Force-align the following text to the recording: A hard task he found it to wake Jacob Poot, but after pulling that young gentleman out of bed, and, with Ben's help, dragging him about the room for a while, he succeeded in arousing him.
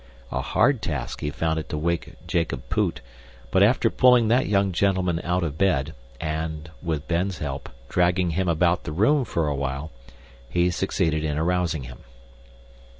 A 0.31 0.41
hard 0.41 0.81
task 0.81 1.21
he 1.21 1.29
found 1.29 1.59
it 1.59 1.69
to 1.69 1.77
wake 1.77 2.15
Jacob 2.25 2.67
Poot, 2.69 3.01
but 3.51 3.61
after 3.61 3.91
pulling 3.91 4.29
that 4.29 4.47
young 4.47 4.71
gentleman 4.71 5.21
out 5.23 5.43
of 5.43 5.59
bed, 5.59 5.93
and, 6.19 6.71
with 6.81 7.07
Ben's 7.07 7.37
help, 7.37 7.69
dragging 7.87 8.31
him 8.31 8.47
about 8.49 8.83
the 8.83 8.91
room 8.93 9.25
for 9.25 9.47
a 9.47 9.53
while, 9.53 9.91
he 10.49 10.71
succeeded 10.71 11.23
in 11.23 11.37
arousing 11.37 11.83
him. 11.83 11.99